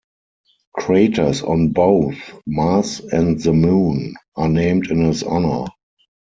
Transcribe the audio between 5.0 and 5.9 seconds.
his honor.